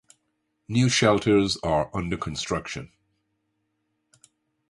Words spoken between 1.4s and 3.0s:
are under construction.